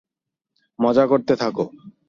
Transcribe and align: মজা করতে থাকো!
মজা 0.79 1.03
করতে 1.11 1.33
থাকো! 1.35 1.63